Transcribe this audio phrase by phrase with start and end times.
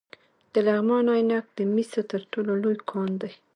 [0.53, 3.31] د لغمان عينک د مسو تر ټولو لوی کان دی